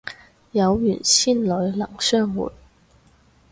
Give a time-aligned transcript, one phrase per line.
[0.53, 1.47] 有緣千里
[1.77, 2.51] 能相會